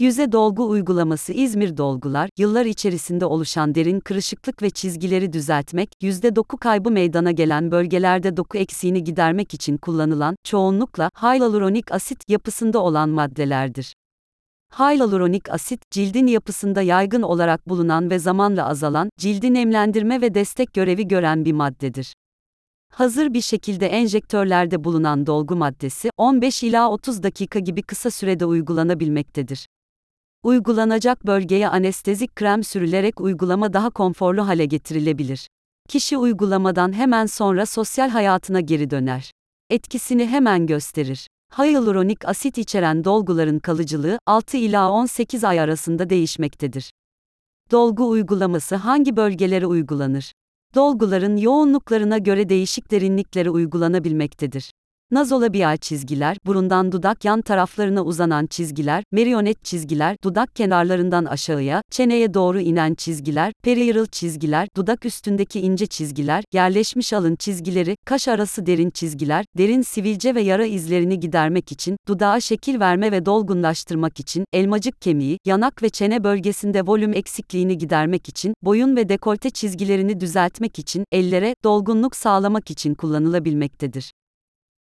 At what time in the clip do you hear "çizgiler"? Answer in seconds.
55.76-56.36, 58.46-59.04, 59.64-60.16, 62.94-63.52, 64.06-64.68, 65.86-66.44, 68.90-69.44